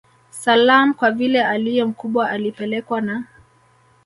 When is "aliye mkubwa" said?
1.43-2.29